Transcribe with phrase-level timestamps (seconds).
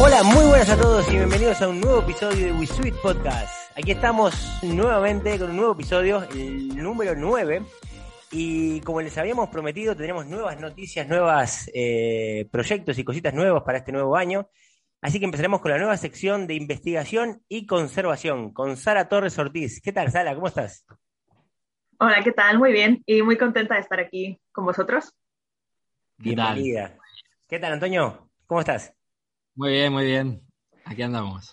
[0.00, 3.76] Hola, muy buenas a todos y bienvenidos a un nuevo episodio de WeSuite Podcast.
[3.76, 7.62] Aquí estamos nuevamente con un nuevo episodio, el número 9.
[8.30, 13.78] Y como les habíamos prometido, tendremos nuevas noticias, nuevos eh, proyectos y cositas nuevas para
[13.78, 14.48] este nuevo año.
[15.00, 19.80] Así que empezaremos con la nueva sección de investigación y conservación con Sara Torres Ortiz.
[19.82, 20.34] ¿Qué tal, Sara?
[20.34, 20.86] ¿Cómo estás?
[21.98, 22.58] Hola, ¿qué tal?
[22.58, 25.12] Muy bien y muy contenta de estar aquí con vosotros.
[26.16, 26.96] Bienvenida.
[27.48, 28.30] ¿Qué tal, Antonio?
[28.46, 28.94] ¿Cómo estás?
[29.54, 30.40] Muy bien, muy bien.
[30.84, 31.52] Aquí andamos.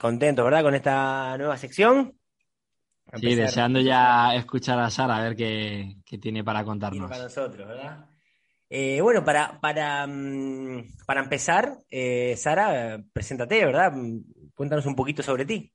[0.00, 0.62] Contento, ¿verdad?
[0.62, 2.18] Con esta nueva sección.
[3.14, 7.10] Sí, deseando ya escuchar a Sara a ver qué, tiene para contarnos.
[7.10, 8.06] para nosotros, ¿verdad?
[8.70, 13.92] Eh, bueno, para, para, mm, para empezar, eh, Sara, preséntate, ¿verdad?
[14.54, 15.70] Cuéntanos un poquito sobre ti.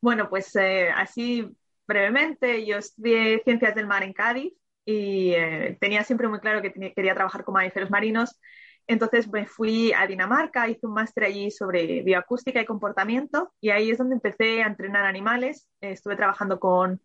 [0.00, 1.48] Bueno, pues eh, así
[1.86, 4.52] brevemente, yo estudié Ciencias del Mar en Cádiz
[4.84, 5.32] y
[5.80, 8.40] tenía siempre muy claro que quería trabajar con mamíferos marinos
[8.86, 13.90] entonces me fui a Dinamarca, hice un máster allí sobre bioacústica y comportamiento y ahí
[13.90, 15.68] es donde empecé a entrenar animales.
[15.80, 17.02] estuve trabajando con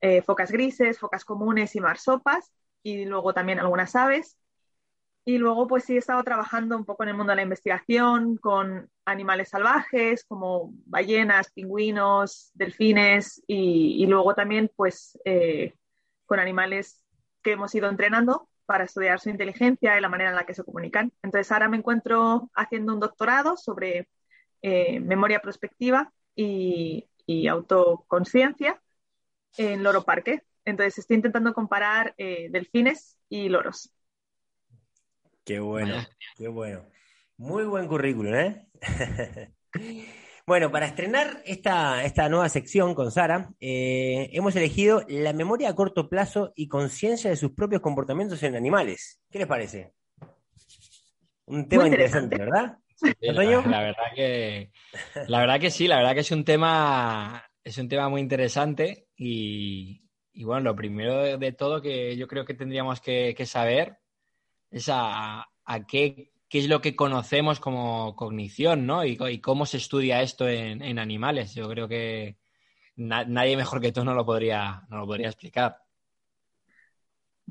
[0.00, 4.36] eh, focas grises, focas comunes y marsopas y luego también algunas aves.
[5.24, 8.36] Y luego pues sí he estado trabajando un poco en el mundo de la investigación
[8.36, 15.74] con animales salvajes como ballenas, pingüinos, delfines y, luego también pues eh,
[16.26, 17.04] con animales
[17.42, 20.62] que hemos ido entrenando para estudiar su inteligencia y la manera en la que se
[20.62, 21.12] comunican.
[21.24, 24.08] Entonces ahora me encuentro haciendo un doctorado sobre
[24.62, 27.08] eh, memoria prospectiva y,
[27.48, 28.80] autoconciencia
[29.56, 30.44] en Loro Parque.
[30.64, 33.92] Entonces estoy intentando comparar eh, delfines y loros.
[35.44, 35.96] Qué bueno,
[36.36, 36.86] qué bueno.
[37.38, 38.68] Muy buen currículum, ¿eh?
[40.50, 45.76] Bueno, para estrenar esta, esta nueva sección con Sara, eh, hemos elegido la memoria a
[45.76, 49.22] corto plazo y conciencia de sus propios comportamientos en animales.
[49.30, 49.92] ¿Qué les parece?
[51.46, 52.78] Un tema interesante, ¿verdad?
[53.20, 54.72] la, verdad que,
[55.28, 59.06] la verdad que sí, la verdad que es un tema, es un tema muy interesante
[59.16, 60.02] y,
[60.34, 63.98] bueno, lo primero de, todo que yo creo que tendríamos que, saber
[64.68, 69.04] es a, a qué qué es lo que conocemos como cognición, ¿no?
[69.04, 71.54] Y, cómo se estudia esto en, animales.
[71.54, 72.36] Yo creo que
[72.96, 75.78] nadie mejor que tú no lo podría, no lo podría explicar.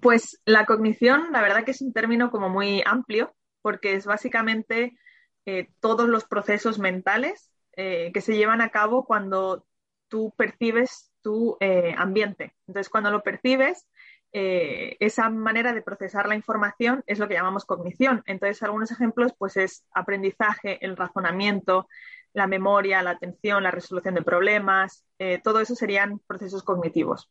[0.01, 4.97] Pues la cognición, la verdad que es un término como muy amplio, porque es básicamente
[5.45, 9.65] eh, todos los procesos mentales eh, que se llevan a cabo cuando
[10.09, 12.53] tú percibes tu eh, ambiente.
[12.67, 13.87] Entonces, cuando lo percibes,
[14.31, 18.23] eh, esa manera de procesar la información es lo que llamamos cognición.
[18.25, 21.87] Entonces, algunos ejemplos, pues es aprendizaje, el razonamiento,
[22.33, 27.29] la memoria, la atención, la resolución de problemas, eh, todo eso serían procesos cognitivos.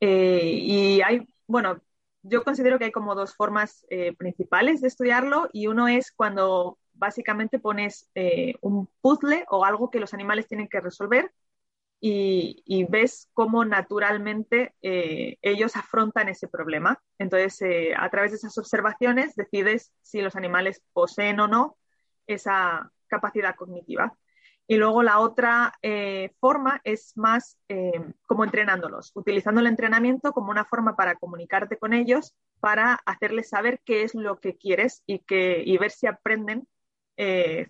[0.00, 1.80] Eh, y hay, bueno,
[2.22, 3.86] yo considero que hay como dos formas
[4.18, 8.10] principales de estudiarlo y uno es cuando básicamente pones
[8.60, 11.32] un puzzle o algo que los animales tienen que resolver
[12.00, 17.00] y, ves cómo naturalmente eh, ellos afrontan ese problema.
[17.18, 21.76] Entonces, eh, a través de esas observaciones decides si los animales poseen o no
[22.26, 24.16] esa capacidad cognitiva.
[24.66, 27.58] Y luego la otra eh, forma es más
[28.26, 33.80] como entrenándolos, utilizando el entrenamiento como una forma para comunicarte con ellos, para hacerles saber
[33.84, 36.66] qué es lo que quieres y, que, y ver si aprenden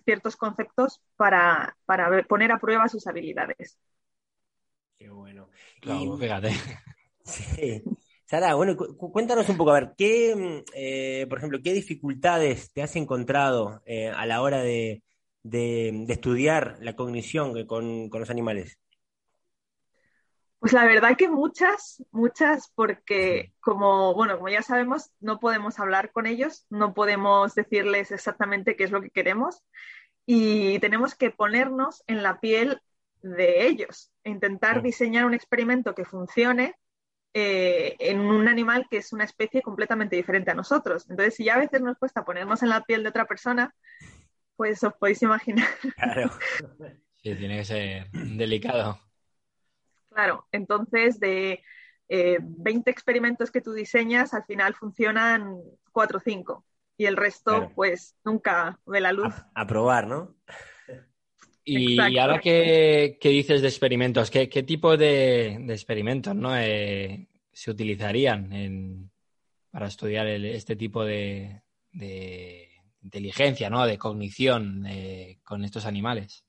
[0.05, 3.77] ciertos conceptos para, para poner a prueba sus habilidades.
[5.01, 5.49] Qué bueno.
[5.81, 6.51] Claro, fíjate.
[7.23, 7.83] Sí.
[8.25, 12.95] Sara, bueno, cuéntanos un poco, a ver, ¿qué, eh, por ejemplo, qué dificultades te has
[12.95, 15.03] encontrado eh, a la hora de,
[15.43, 18.79] estudiar la cognición con, los animales?
[20.59, 26.11] Pues la verdad que muchas, muchas, porque como, bueno, como ya sabemos, no podemos hablar
[26.11, 29.63] con ellos, no podemos decirles exactamente qué es lo que queremos
[30.25, 32.81] y tenemos que ponernos en la piel
[33.21, 36.75] de ellos, intentar diseñar un experimento que funcione
[37.33, 41.05] eh, en un animal que es una especie completamente diferente a nosotros.
[41.09, 43.73] Entonces, si ya a veces nos cuesta ponernos en la piel de otra persona,
[44.55, 45.67] pues os podéis imaginar.
[45.95, 46.31] Claro.
[47.23, 48.99] Sí, tiene que ser delicado.
[50.09, 51.63] Claro, entonces de
[52.09, 56.65] 20 eh, experimentos que tú diseñas, al final funcionan 4 o 5
[56.97, 59.33] y el resto pues nunca ve la luz.
[59.55, 60.35] A, probar, ¿no?
[61.73, 66.57] Y ahora que, dices de experimentos, ¿qué, tipo de, experimentos ¿no?
[66.57, 69.09] Eh, se utilizarían
[69.71, 71.61] para estudiar este tipo de,
[73.03, 73.85] inteligencia, ¿no?
[73.85, 76.43] de cognición eh, con estos animales?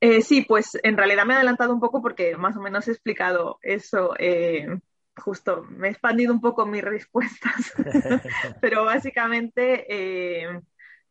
[0.00, 2.90] Eh, sí, pues en realidad me he adelantado un poco porque más o menos he
[2.90, 4.14] explicado eso.
[4.18, 4.78] Eh,
[5.16, 7.72] justo, me he expandido un poco mis respuestas,
[8.60, 10.60] pero básicamente, eh,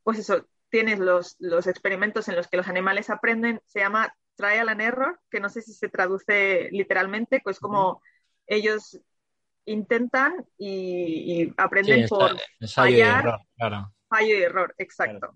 [0.03, 1.38] pues eso, tienes los,
[1.68, 5.62] experimentos en los que los animales aprenden, se llama trial and error, que no sé
[5.62, 8.02] si se traduce literalmente, pues como
[8.48, 9.00] ellos
[9.66, 12.40] intentan y, aprenden por
[12.74, 13.40] fallar,
[14.10, 15.36] fallo y error, exacto.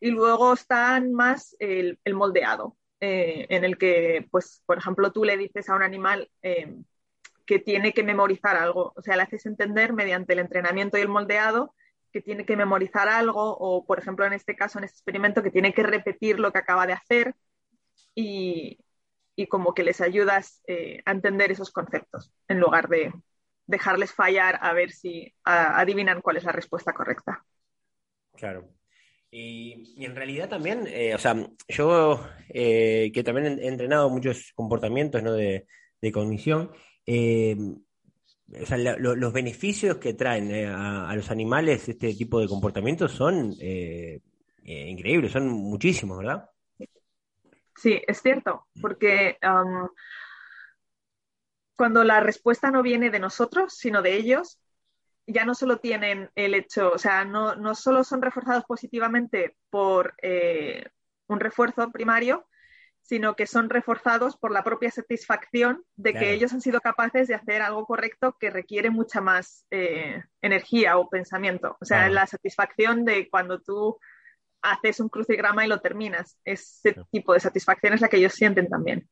[0.00, 5.36] Y luego están más el, moldeado, eh, en el que, pues, por ejemplo, tú le
[5.36, 6.74] dices a un animal eh,
[7.46, 11.08] que tiene que memorizar algo, o sea, le haces entender mediante el entrenamiento y el
[11.08, 11.76] moldeado
[12.12, 15.50] que tiene que memorizar algo, o por ejemplo, en este caso, en este experimento, que
[15.50, 17.34] tiene que repetir lo que acaba de hacer
[18.14, 18.78] y,
[19.48, 23.12] como que les ayudas eh, a entender esos conceptos, en lugar de
[23.66, 27.44] dejarles fallar a ver si adivinan cuál es la respuesta correcta.
[28.34, 28.68] Claro.
[29.30, 31.34] Y, en realidad también, eh, o sea,
[31.68, 35.32] yo eh, que también he entrenado muchos comportamientos ¿no?
[35.34, 35.66] de,
[36.12, 36.70] cognición,
[37.04, 37.56] eh,
[38.50, 43.54] o sea, los beneficios que traen a, los animales este tipo de comportamientos son
[44.62, 46.48] increíbles, son muchísimos, ¿verdad?
[47.76, 49.38] Sí, es cierto, porque
[51.76, 54.58] cuando la respuesta no viene de nosotros, sino de ellos,
[55.28, 60.14] ya no solo tienen el hecho, o sea, no, no solo son reforzados positivamente por
[60.22, 60.86] eh,
[61.28, 62.48] un refuerzo primario,
[63.08, 67.34] sino que son reforzados por la propia satisfacción de que ellos han sido capaces de
[67.34, 71.76] hacer algo correcto que requiere mucha más eh, energía o pensamiento.
[71.80, 73.98] O sea, la satisfacción de cuando tú
[74.60, 76.36] haces un crucigrama y lo terminas.
[76.44, 79.08] Ese tipo de satisfacción es la que ellos sienten también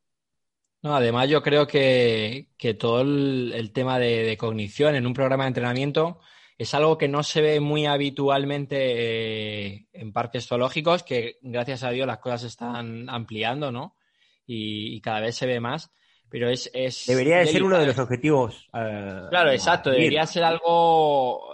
[0.94, 2.48] además, yo creo que,
[2.78, 6.20] todo el, tema de, cognición en un programa de entrenamiento
[6.58, 11.90] es algo que no se ve muy habitualmente eh, en parques zoológicos, que gracias a
[11.90, 13.96] Dios las cosas se están ampliando, ¿no?
[14.46, 15.90] Y, cada vez se ve más.
[16.28, 16.70] Pero es.
[17.06, 18.68] debería de ser uno de los objetivos.
[18.72, 19.90] Eh, claro, exacto.
[19.90, 21.52] Debería ser algo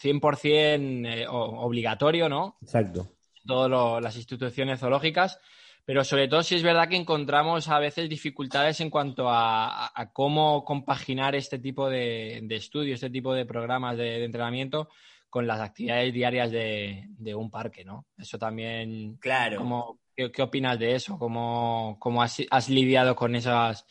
[0.00, 2.56] 100% eh, obligatorio, ¿no?
[2.62, 3.08] Exacto.
[3.46, 5.38] Todas las instituciones zoológicas
[5.86, 10.64] pero sobre todo si es verdad que encontramos a veces dificultades en cuanto a, cómo
[10.64, 14.88] compaginar este tipo de, estudios, este tipo de programas de, entrenamiento
[15.30, 18.04] con las actividades diarias de, un parque, ¿no?
[18.18, 19.16] Eso también...
[19.18, 19.96] Claro.
[20.16, 21.16] qué, opinas de eso?
[21.20, 23.86] ¿Cómo, has, lidiado con esas...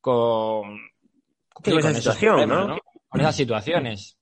[0.00, 0.78] con,
[1.64, 2.78] esa situación, ¿no?
[3.08, 4.16] Con esas situaciones.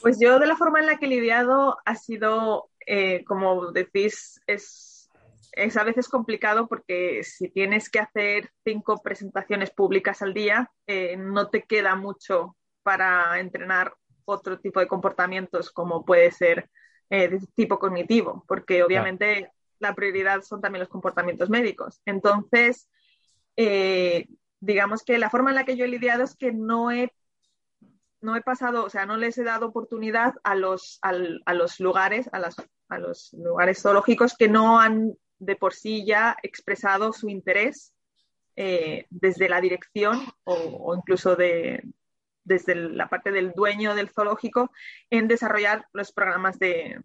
[0.00, 4.40] Pues yo de la forma en la que he lidiado ha sido, eh, como decís,
[4.46, 4.93] es
[5.56, 11.16] es a veces complicado porque si tienes que hacer cinco presentaciones públicas al día, eh,
[11.16, 16.70] no te queda mucho para entrenar otro tipo de comportamientos como puede ser
[17.10, 22.00] eh, de tipo cognitivo, porque obviamente la prioridad son también los comportamientos médicos.
[22.04, 22.88] Entonces,
[23.56, 24.26] eh,
[24.60, 27.12] digamos que la forma en la que yo he lidiado es que no he,
[28.20, 31.12] no he pasado, o sea, no les he dado oportunidad a los, a
[31.54, 32.56] los lugares, a, las,
[32.88, 37.92] a los lugares zoológicos que no han de por sí ya expresado su interés
[38.56, 41.82] eh, desde la dirección o, incluso de,
[42.44, 44.70] desde la parte del dueño del zoológico
[45.10, 47.00] en desarrollar los programas de,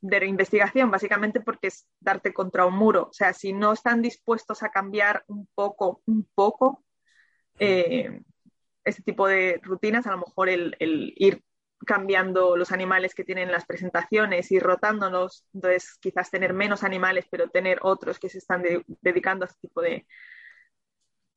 [0.00, 3.08] de investigación, básicamente porque es darte contra un muro.
[3.10, 6.84] O sea, si no están dispuestos a cambiar un poco, un poco,
[7.58, 8.20] eh,
[8.84, 11.42] este tipo de rutinas, a lo mejor el, el ir
[11.86, 17.48] cambiando los animales que tienen las presentaciones y rotándolos, entonces quizás tener menos animales, pero
[17.48, 18.62] tener otros que se están
[19.00, 20.06] dedicando a este tipo de,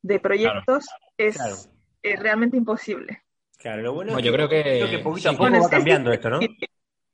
[0.02, 0.86] de proyectos
[1.16, 1.70] es,
[2.02, 3.22] realmente imposible.
[3.58, 6.38] Claro, lo bueno es yo creo que, poquito a poco va cambiando esto, ¿no?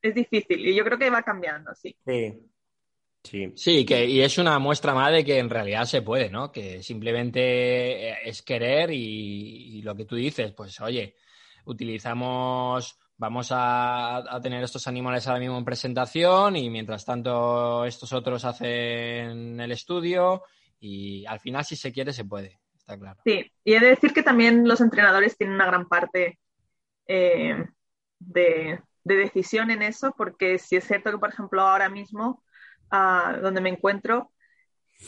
[0.01, 1.95] Es difícil y yo creo que va cambiando, sí.
[2.05, 3.53] Sí.
[3.55, 3.85] Sí.
[3.85, 6.51] que, y es una muestra más de que en realidad se puede, ¿no?
[6.51, 11.15] Que simplemente eh, es querer y lo que tú dices, pues oye,
[11.65, 18.45] utilizamos vamos a, tener estos animales ahora mismo en presentación y mientras tanto estos otros
[18.45, 20.43] hacen el estudio
[20.79, 23.21] y al final si se quiere se puede, está claro.
[23.25, 26.39] Sí, y he de decir que también los entrenadores tienen una gran parte
[27.07, 27.65] eh,
[28.19, 32.43] de, decisión en eso porque si es cierto que por ejemplo ahora mismo
[32.89, 34.31] ah, donde me encuentro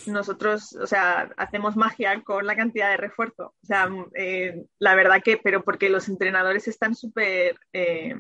[0.08, 3.56] nosotros, o sea, hacemos magia con la cantidad de refuerzo.
[3.62, 8.16] O sea, eh, la verdad que, pero porque los entrenadores están súper eh,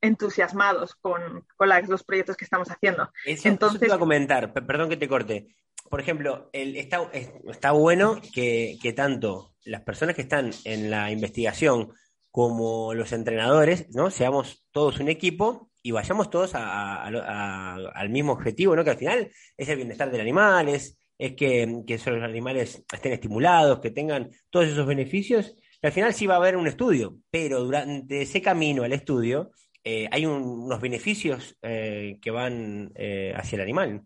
[0.00, 1.46] entusiasmados con,
[1.88, 3.10] los proyectos que estamos haciendo.
[3.24, 5.48] Entonces, te iba a comentar, perdón que te corte.
[5.88, 11.10] Por ejemplo, el, está, está bueno que, que tanto las personas que están en la
[11.10, 11.92] investigación
[12.30, 14.10] como los entrenadores, ¿no?
[14.10, 18.84] Seamos todos un equipo y vayamos todos al mismo objetivo, ¿no?
[18.84, 23.12] Que al final es el bienestar del animal, es es que, que los animales estén
[23.12, 25.54] estimulados, que tengan todos esos beneficios.
[25.82, 29.50] al final sí va a haber un estudio, pero durante ese camino al estudio
[29.84, 34.02] eh, hay unos beneficios eh, que van eh, hacia el animal.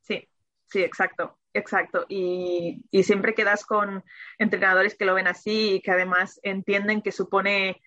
[0.00, 0.26] Sí,
[0.64, 2.06] sí, exacto, exacto.
[2.08, 4.02] Y, y, siempre quedas con
[4.38, 7.82] entrenadores que lo ven así y que además entienden que supone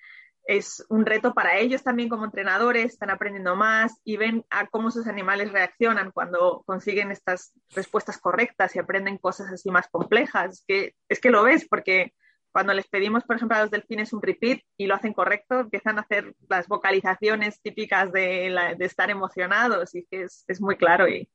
[0.50, 4.90] es un reto para ellos también como entrenadores, están aprendiendo más y ven a cómo
[4.90, 10.64] sus animales reaccionan cuando consiguen estas respuestas correctas y aprenden cosas así más complejas.
[10.68, 12.16] Que, es que lo ves porque
[12.52, 16.00] cuando les pedimos, por ejemplo, a los delfines un repeat y lo hacen correcto, empiezan
[16.00, 21.30] a hacer las vocalizaciones típicas de, estar emocionados y que es, es muy claro y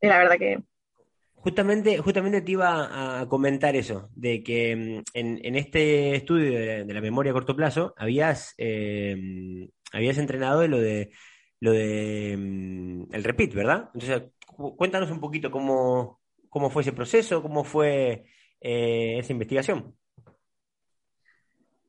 [0.00, 0.60] la verdad que
[1.42, 7.00] Justamente, justamente te iba a comentar eso, de que mm, en, este estudio de, la
[7.00, 11.10] memoria a corto plazo habías, eh, habías entrenado lo de
[11.58, 13.90] lo de mm, el repeat, ¿verdad?
[13.92, 14.30] Entonces,
[14.76, 18.24] cuéntanos un poquito cómo, cómo fue ese proceso, cómo fue
[18.60, 19.96] eh, esa investigación.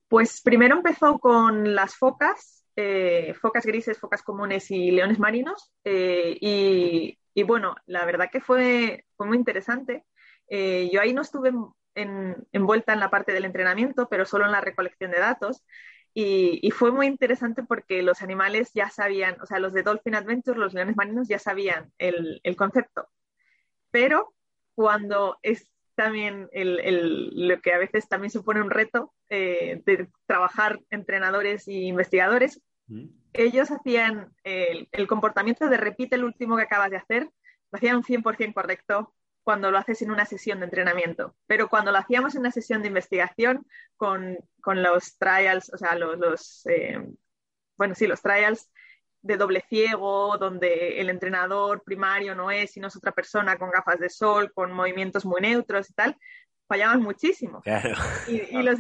[0.08, 7.20] Pues primero empezó con las focas, eh, focas grises, focas comunes y leones marinos, y,
[7.34, 10.06] y bueno, la verdad que fue, fue muy interesante.
[10.48, 11.52] Eh, yo ahí no estuve
[11.96, 15.64] envuelta en la parte del entrenamiento, pero solo en la recolección de datos.
[16.16, 20.60] Y, fue muy interesante porque los animales ya sabían, o sea, los de Dolphin Adventure,
[20.60, 23.08] los leones marinos ya sabían el, concepto.
[23.90, 24.34] Pero
[24.76, 31.68] cuando es también lo que a veces también supone un reto eh, de trabajar entrenadores
[31.68, 32.62] e investigadores,
[33.34, 38.04] ellos hacían el, comportamiento de repite el último que acabas de hacer, lo hacían un
[38.04, 39.14] 100% correcto
[39.44, 41.36] cuando lo haces en una sesión de entrenamiento.
[41.48, 43.66] Pero cuando lo hacíamos en una sesión de investigación
[43.98, 47.00] con, los trials, o sea, los, eh,
[47.78, 48.70] bueno, sí, los trials
[49.22, 54.00] de doble ciego, donde el entrenador primario no es, sino es otra persona con gafas
[54.00, 56.18] de sol, con movimientos muy neutros y tal,
[56.68, 57.62] fallaban muchísimo.
[58.28, 58.80] y, los,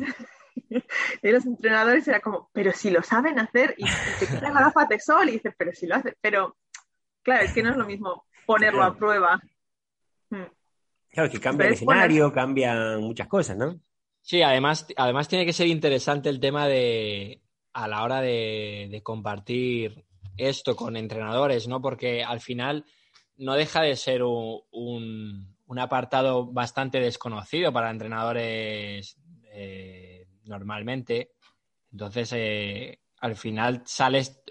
[1.22, 3.86] y los entrenadores era como, pero si lo saben hacer y,
[4.20, 6.58] te quitan la gafa de sol y dices, pero si lo hacen, pero
[7.22, 9.42] claro, es que no es lo mismo ponerlo a prueba.
[10.30, 10.44] Hmm.
[11.10, 13.80] Claro, que cambia el escenario, cambian muchas cosas, ¿no?
[14.22, 17.42] Sí, además, además tiene que ser interesante el tema de
[17.74, 20.06] a la hora de, compartir
[20.38, 21.82] esto con entrenadores, ¿no?
[21.82, 22.86] Porque al final
[23.38, 24.62] no deja de ser un,
[25.66, 29.18] un, apartado bastante desconocido para entrenadores
[29.52, 30.13] eh,
[30.46, 31.32] normalmente.
[31.92, 34.44] Entonces, eh, al final sales,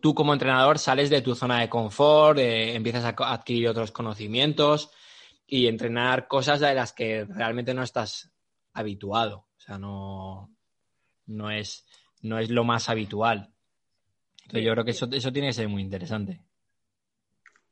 [0.00, 4.90] tú como entrenador sales de tu zona de confort, eh, empiezas a adquirir otros conocimientos
[5.46, 8.32] y entrenar cosas de las que realmente no estás
[8.72, 9.46] habituado.
[9.56, 10.50] O sea, no,
[11.26, 11.86] no, es,
[12.22, 13.52] no es lo más habitual.
[14.42, 16.40] Entonces, yo creo que eso, eso tiene que ser muy interesante.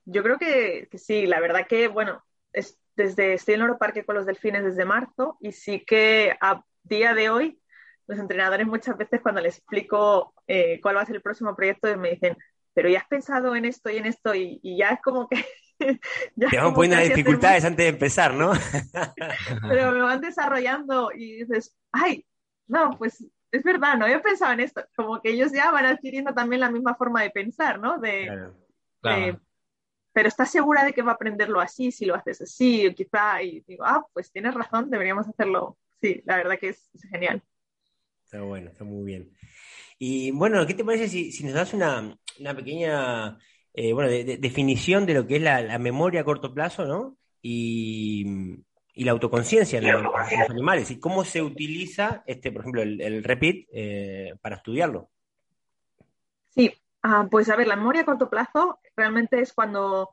[0.04, 4.16] Yo creo que, sí, la verdad que, bueno, es, desde, estoy en el Parque con
[4.16, 7.58] los delfines desde marzo y sí que a día de hoy
[8.06, 11.96] los entrenadores muchas veces cuando les explico eh, cuál va a ser el próximo proyecto
[11.96, 12.36] me dicen,
[12.74, 15.44] pero ya has pensado en esto y en esto y, ya es como que...
[16.36, 18.52] ya Te vamos poniendo dificultades antes de empezar, ¿no?
[19.68, 22.26] pero me van desarrollando y dices, ay,
[22.66, 24.84] no, pues es verdad, no había pensado en esto.
[24.96, 27.98] Como que ellos ya van adquiriendo también la misma forma de pensar, ¿no?
[27.98, 28.50] De,
[30.12, 32.86] pero ¿estás segura de que va a aprenderlo así, si lo haces así?
[32.86, 35.76] O quizá, y digo, ah, pues tienes razón, deberíamos hacerlo.
[36.00, 37.42] Sí, la verdad que es genial.
[38.34, 39.30] Está bueno, está muy bien.
[39.96, 42.18] Y bueno, ¿qué te parece si, nos das una,
[42.56, 43.38] pequeña
[43.72, 47.16] eh, bueno, definición de lo que es la, memoria a corto plazo, ¿no?
[47.40, 48.56] Y,
[48.96, 54.34] la autoconciencia en, los animales y cómo se utiliza, este, por ejemplo, el, repeat eh,
[54.42, 55.10] para estudiarlo.
[56.50, 56.72] Sí,
[57.04, 60.10] ah, pues a ver, la memoria a corto plazo realmente es cuando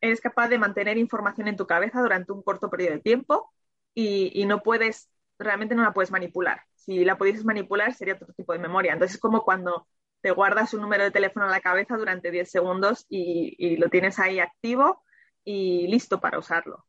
[0.00, 3.52] eres capaz de mantener información en tu cabeza durante un corto periodo de tiempo
[3.94, 5.09] y, y no puedes,
[5.40, 8.92] realmente no la puedes manipular si la pudieses manipular sería otro tipo de memoria.
[8.92, 9.86] Entonces es como cuando
[10.20, 14.18] te guardas un número de teléfono en la cabeza durante 10 segundos y, lo tienes
[14.18, 15.02] ahí activo
[15.44, 16.84] y listo para usarlo.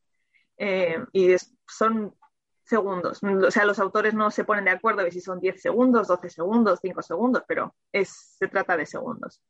[0.58, 1.36] Eh, y
[1.68, 2.16] son
[2.64, 3.22] segundos.
[3.24, 6.30] O sea, los autores no se ponen de acuerdo de si son 10 segundos, 12
[6.30, 9.42] segundos, 5 segundos, pero es, se trata de segundos.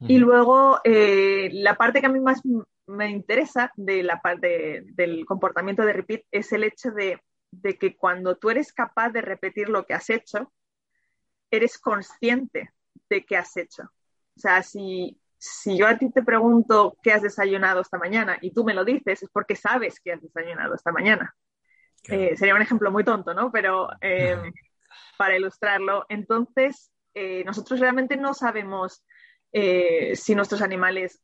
[0.00, 2.42] Y luego, eh, la parte que a mí más
[2.86, 7.20] me interesa de la parte del comportamiento de repeat es el hecho de,
[7.60, 10.52] de que cuando tú eres capaz de repetir lo que has hecho,
[11.50, 12.72] eres consciente
[13.08, 13.84] de qué has hecho.
[14.36, 18.52] O sea, si, si yo a ti te pregunto qué has desayunado esta mañana y
[18.52, 21.34] tú me lo dices, es porque sabes que has desayunado esta mañana.
[22.08, 23.50] Eh, sería un ejemplo muy tonto, ¿no?
[23.50, 24.36] Pero eh,
[25.16, 29.02] para ilustrarlo, entonces eh, nosotros realmente no sabemos
[29.52, 31.22] si nuestros animales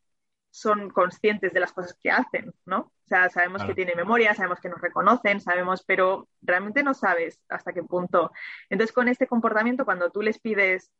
[0.51, 2.79] son conscientes de las cosas que hacen, ¿no?
[2.81, 7.41] O sea, sabemos que tienen memoria, sabemos que nos reconocen, sabemos, pero realmente no sabes
[7.49, 8.33] hasta qué punto.
[8.69, 10.91] Entonces, con este comportamiento, cuando tú les pides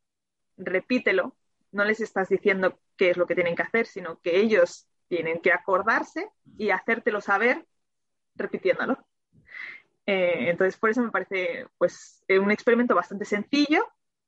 [0.57, 1.37] repítelo,
[1.73, 5.41] no les estás diciendo qué es lo que tienen que hacer, sino que ellos tienen
[5.41, 7.67] que acordarse y hacértelo saber
[8.37, 9.05] repitiéndolo.
[10.07, 13.87] Eh, entonces, por eso me parece pues, un experimento bastante sencillo,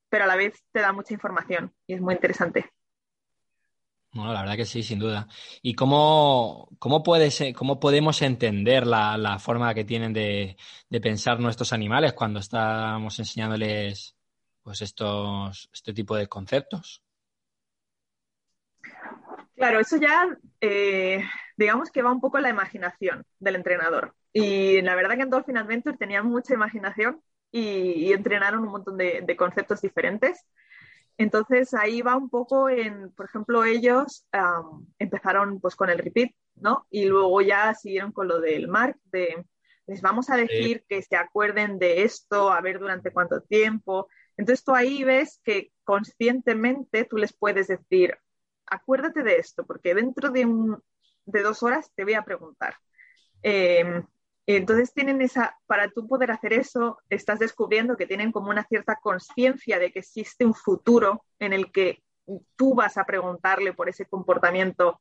[0.08, 2.71] pero a la vez te da mucha información y es muy interesante.
[4.14, 5.26] Bueno, la verdad que sí, sin duda.
[5.62, 10.56] ¿Y cómo, cómo, cómo podemos entender la, forma que tienen de,
[10.90, 14.14] de, pensar nuestros animales cuando estamos enseñándoles
[14.62, 17.02] pues estos, este tipo de conceptos?
[19.56, 20.26] Claro, eso ya,
[20.60, 21.24] eh,
[21.56, 24.14] digamos que va un poco la imaginación del entrenador.
[24.32, 29.36] Y la verdad que en Dolphin Adventure tenían mucha imaginación y, entrenaron un montón de,
[29.36, 30.44] conceptos diferentes.
[31.22, 34.26] Entonces ahí va un poco en, por ejemplo, ellos
[34.98, 36.86] empezaron pues con el repeat, ¿no?
[36.90, 39.44] Y luego ya siguieron con lo del mark, de
[39.86, 44.08] les vamos a decir que se acuerden de esto, a ver durante cuánto tiempo.
[44.36, 48.16] Entonces tú ahí ves que conscientemente tú les puedes decir,
[48.66, 50.46] acuérdate de esto, porque dentro de,
[51.26, 52.74] de dos horas te voy a preguntar.
[53.42, 54.06] Em,
[54.46, 58.96] entonces tienen esa, para tú poder hacer eso, estás descubriendo que tienen como una cierta
[59.00, 62.02] conciencia de que existe un futuro en el que
[62.56, 65.00] tú vas a preguntarle por ese comportamiento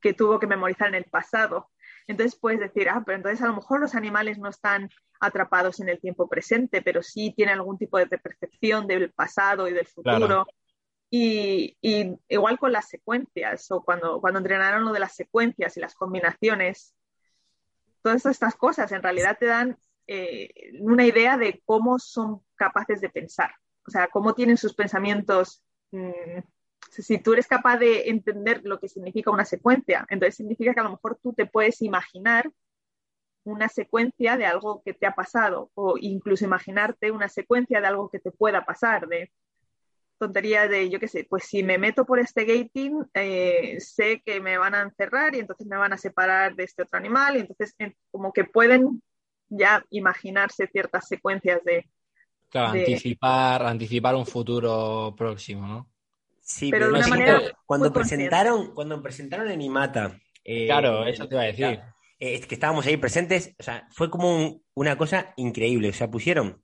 [0.00, 1.70] que tuvo que memorizar en el pasado.
[2.06, 4.90] Entonces puedes decir, ah, pero entonces a lo mejor los animales no están
[5.20, 9.72] atrapados en el tiempo presente, pero sí tienen algún tipo de percepción del pasado y
[9.72, 10.46] del futuro.
[11.10, 11.76] Y,
[12.28, 16.94] igual con las secuencias, o cuando, cuando entrenaron lo de las secuencias y las combinaciones,
[18.04, 23.08] todas estas cosas en realidad te dan eh, una idea de cómo son capaces de
[23.08, 23.50] pensar,
[23.86, 25.64] o sea, cómo tienen sus pensamientos.
[25.90, 26.40] Mm,
[26.90, 30.84] si tú eres capaz de entender lo que significa una secuencia, entonces significa que a
[30.84, 32.52] lo mejor tú te puedes imaginar
[33.44, 38.10] una secuencia de algo que te ha pasado o incluso imaginarte una secuencia de algo
[38.10, 39.32] que te pueda pasar, de
[40.18, 44.40] tontería de, yo qué sé, pues si me meto por este gating, eh, sé que
[44.40, 47.40] me van a encerrar y entonces me van a separar de este otro animal y
[47.40, 47.74] entonces
[48.10, 49.02] como que pueden
[49.48, 51.88] ya imaginarse ciertas secuencias de...
[52.48, 55.90] Claro, anticipar, anticipar un futuro próximo, ¿no?
[56.40, 60.20] Sí, pero, de una manera cuando presentaron, cuando presentaron en Imata.
[60.44, 61.80] Eh, claro, eso te iba a decir.
[62.20, 65.88] Eh, es que estábamos ahí presentes, o sea, fue como una cosa increíble.
[65.88, 66.62] O sea, pusieron,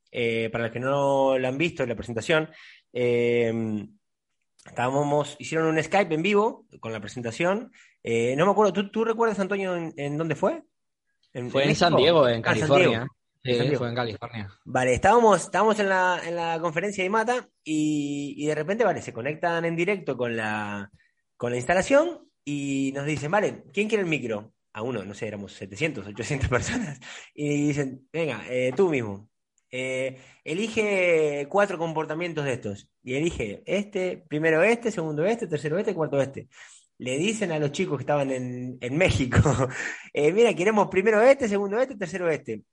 [0.52, 2.50] para los que no lo han visto en la presentación,
[2.92, 3.52] eh,
[4.64, 7.72] estábamos, hicieron un Skype en vivo con la presentación.
[8.02, 10.62] Eh, no me acuerdo, ¿tú, recuerdas, Antonio, en, dónde fue?
[11.50, 13.06] fue en San Diego, en ah, California.
[13.42, 14.50] Sí, fue en California.
[14.64, 19.12] Vale, estábamos, estábamos en, la, en la conferencia de Mata y, de repente, vale, se
[19.12, 20.90] conectan en directo con la,
[21.36, 24.52] con la instalación y nos dicen, vale, ¿quién quiere el micro?
[24.72, 27.00] A uno, no sé, éramos 700, 800 personas.
[27.34, 29.29] Y dicen, venga, eh, tú mismo.
[29.72, 35.94] Eh, elige cuatro comportamientos de estos y elige este, primero este, segundo este, tercero este,
[35.94, 36.48] cuarto este.
[36.98, 39.38] Le dicen a los chicos que estaban en, México,
[40.12, 42.64] eh, mira, queremos primero este, segundo este, tercero este.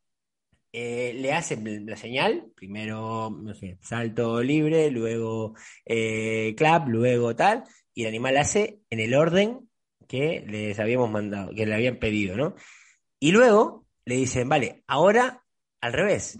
[0.73, 5.53] Eh, le hacen la señal, primero, no sé, salto libre, luego
[6.57, 9.69] clap, luego tal, y el animal hace en el orden
[10.07, 12.55] que les habíamos mandado, que le habían pedido, ¿no?
[13.19, 15.43] Y luego le dicen, vale, ahora
[15.81, 16.37] al revés,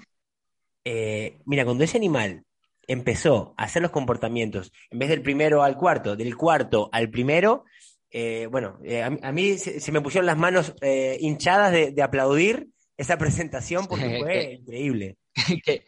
[0.90, 2.46] eh, mira, cuando ese animal
[2.88, 7.66] empezó a hacer los comportamientos, en vez del primero al cuarto, del cuarto al primero,
[8.10, 10.74] eh, bueno, eh, a, mí se, me pusieron las manos
[11.20, 15.18] hinchadas de, aplaudir esa presentación porque fue increíble.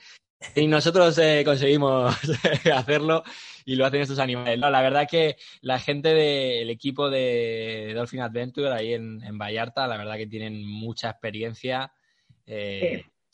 [0.55, 2.13] y nosotros conseguimos
[2.73, 3.23] hacerlo
[3.63, 4.59] y lo hacen estos animales.
[4.59, 10.17] la verdad que la gente del equipo de Dolphin Adventure ahí en, Vallarta, la verdad
[10.17, 11.93] que tienen mucha experiencia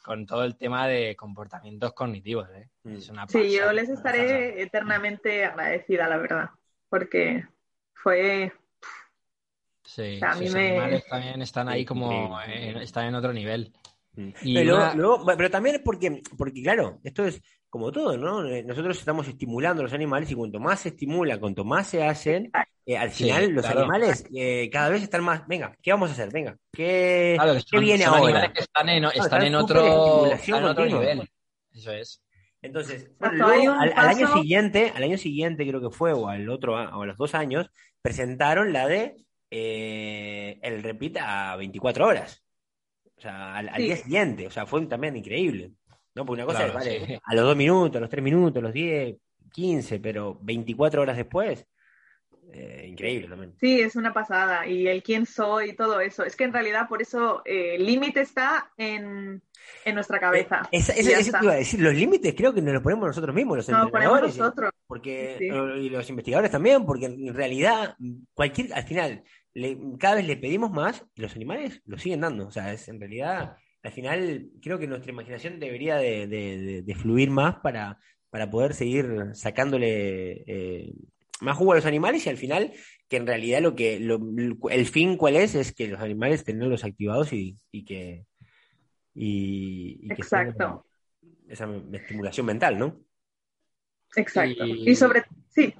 [0.06, 2.48] con todo el tema de comportamientos cognitivos.
[2.52, 2.70] ¿eh?
[2.84, 2.98] Mm.
[3.28, 6.50] sí, yo les estaré eternamente agradecida, la verdad,
[6.89, 7.44] porque
[7.94, 8.54] fue...
[9.84, 13.74] Sí, los animales también están ahí como, están en otro nivel.
[14.13, 14.30] Mm.
[14.54, 17.41] pero, luego, pero también es porque, porque, claro, esto es
[17.76, 18.48] como todo, ¿no?
[18.48, 22.06] Eh, nosotros estamos estimulando a los animales y cuanto más se estimula, cuanto más se
[22.06, 22.50] hacen,
[22.86, 26.32] eh, al final los animales eh, cada vez están más, venga, ¿qué vamos a hacer?
[26.32, 27.38] Venga, ¿qué,
[27.74, 28.46] viene ahora?
[28.56, 30.26] están en, están, en otro,
[30.86, 31.30] nivel.
[31.74, 32.24] Eso es.
[32.62, 33.42] Entonces, al,
[33.98, 37.36] año siguiente, al año siguiente creo que fue, o al otro, o a los dos
[37.36, 37.70] años,
[38.02, 39.18] presentaron la de
[39.52, 42.42] el repita a 24 horas.
[43.18, 44.48] O sea, al, día siguiente.
[44.48, 45.74] O sea, fue también increíble.
[46.15, 46.25] ¿No?
[46.25, 48.73] Porque una cosa es, vale, a los dos minutos, a los tres minutos, a los
[48.73, 49.15] diez,
[49.51, 51.67] quince, pero 24 horas después,
[52.54, 53.54] eh, increíble también.
[53.60, 54.67] Sí, es una pasada.
[54.67, 56.23] Y el quién soy y todo eso.
[56.23, 59.41] Es que en realidad por eso eh, el límite está en,
[59.93, 60.67] nuestra cabeza.
[60.71, 61.82] Eh, eso te iba a decir.
[61.82, 64.71] Los límites creo que nos los ponemos nosotros mismos, los no, ponemos nosotros.
[64.88, 67.97] Porque, Y los investigadores también, porque en realidad,
[68.34, 69.23] cualquier, al final,
[69.99, 72.47] cada vez le pedimos más y los animales lo siguen dando.
[72.47, 77.58] O sea, es en realidad al final creo que nuestra imaginación debería de, fluir más
[77.58, 78.00] para,
[78.32, 80.93] para, poder seguir sacándole eh,
[81.39, 82.74] más jugo a los animales y al final
[83.08, 87.32] que en realidad lo que el fin cuál es es que los animales tenerlos activados
[87.32, 88.26] y, que
[89.13, 90.88] y, exacto.
[91.48, 93.00] esa, estimulación mental no
[94.15, 94.65] exacto.
[94.65, 95.76] Y, sobre sí.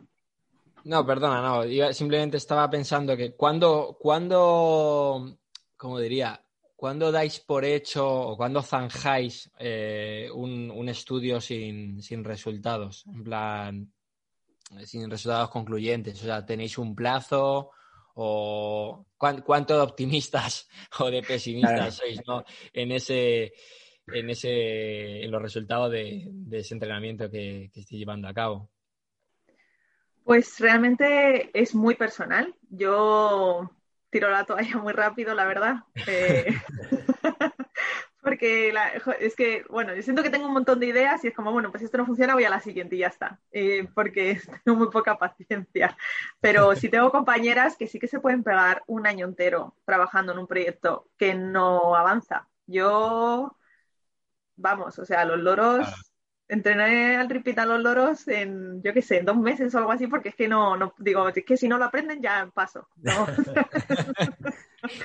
[0.84, 5.40] No perdona no simplemente estaba pensando que cuando cuando
[5.76, 6.45] como diría
[6.76, 13.06] ¿Cuándo dais por hecho o cuándo zanjáis eh, un, estudio sin, resultados?
[13.08, 13.94] En plan,
[14.84, 16.22] sin resultados concluyentes.
[16.22, 17.72] O sea, ¿tenéis un plazo?
[18.16, 22.20] ¿O cuánto de optimistas o de pesimistas sois
[22.74, 23.54] en ese
[24.08, 28.70] en ese en los resultados de, ese entrenamiento que, que estoy llevando a cabo?
[30.24, 32.56] Pues realmente es muy personal.
[32.70, 33.70] Yo
[34.16, 35.84] tiro la toalla muy rápido, la verdad.
[36.08, 36.46] Eh,
[38.22, 38.74] porque
[39.20, 41.70] es que, bueno, yo siento que tengo un montón de ideas y es como, bueno,
[41.70, 43.42] pues si esto no funciona, voy a la siguiente y ya está.
[43.52, 45.98] Eh, porque tengo muy poca paciencia.
[46.40, 50.40] Pero si tengo compañeras que sí que se pueden pegar un año entero trabajando en
[50.40, 52.48] un proyecto que no avanza.
[52.68, 53.58] Yo,
[54.56, 56.15] vamos, o sea, los loros
[56.48, 59.92] entrené al tripita a los loros en, yo qué sé, en dos meses o algo
[59.92, 62.88] así, porque es que no, no digo, es que si no lo aprenden ya paso.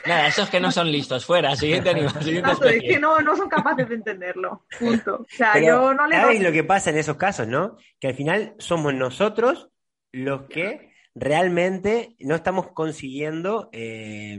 [0.07, 3.49] Nada, esos que no son listos, fuera, siguiente animal, siguiente Es que no, no son
[3.49, 5.17] capaces de entenderlo, punto.
[5.23, 6.17] O sea, yo no le...
[6.17, 7.77] ¿Sabes lo que pasa en esos casos, no?
[7.99, 9.71] Que al final somos nosotros
[10.13, 14.39] los que realmente no estamos consiguiendo eh,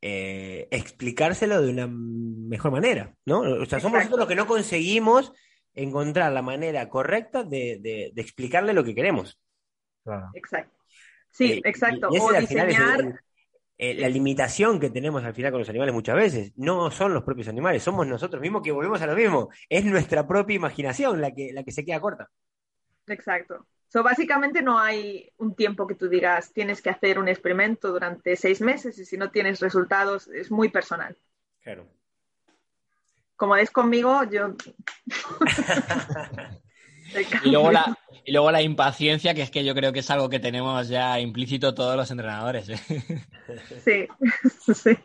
[0.00, 3.40] eh, explicárselo de una mejor manera, ¿no?
[3.40, 5.32] O sea, somos nosotros los que no conseguimos
[5.74, 9.38] encontrar la manera correcta de, explicarle lo que queremos.
[10.34, 10.76] Exacto.
[11.30, 12.08] Sí, eh, exacto.
[12.08, 13.20] o diseñar...
[13.76, 17.24] Eh, la limitación que tenemos al final con los animales muchas veces no son los
[17.24, 19.50] propios animales, somos nosotros mismos que volvemos a lo mismo.
[19.68, 22.30] Es nuestra propia imaginación la que, la que se queda corta.
[23.08, 23.66] Exacto.
[23.88, 28.36] So, básicamente no hay un tiempo que tú digas tienes que hacer un experimento durante
[28.36, 31.18] seis meses y si no tienes resultados es muy personal.
[31.60, 31.88] Claro
[33.36, 34.54] como es conmigo, yo...
[37.44, 40.28] y, luego la, y luego la impaciencia, que es que yo creo que es algo
[40.28, 42.70] que tenemos ya implícito todos los entrenadores.
[42.70, 42.78] ¿eh?
[43.84, 44.08] Sí,
[44.74, 44.96] sí,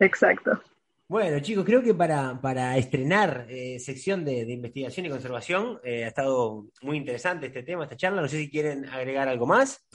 [0.00, 0.60] exacto.
[1.08, 6.66] Bueno, chicos, creo que para, estrenar eh, sección de, investigación y conservación eh, ha estado
[6.80, 8.22] muy interesante este tema, esta charla.
[8.22, 9.86] No sé si quieren agregar algo más.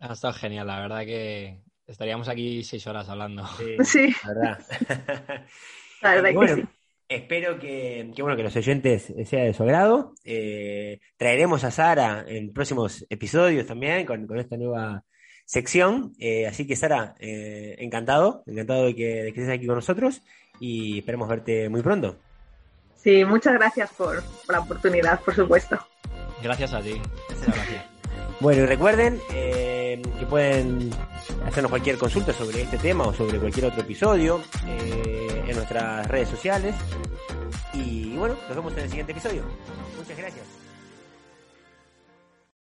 [0.00, 3.46] Ha estado genial, la verdad que estaríamos aquí seis horas hablando.
[3.58, 4.14] Sí, sí.
[4.24, 5.46] la verdad.
[7.10, 10.14] Espero que, bueno, que los oyentes sea de su agrado.
[10.24, 15.02] Eh, traeremos a Sara en próximos episodios también con, esta nueva
[15.44, 16.12] sección.
[16.20, 20.22] Eh, así que Sara, eh, encantado, encantado de que, estés aquí con nosotros
[20.60, 22.16] y esperemos verte muy pronto.
[22.94, 25.84] Sí, muchas gracias por, la oportunidad, por supuesto.
[26.42, 26.94] Gracias a ti.
[28.40, 29.20] Bueno, y recuerden
[30.18, 30.90] que pueden
[31.46, 36.28] hacernos cualquier consulta sobre este tema o sobre cualquier otro episodio eh, en nuestras redes
[36.28, 36.74] sociales.
[37.74, 39.42] Y bueno, nos vemos en el siguiente episodio.
[39.96, 40.59] Muchas gracias.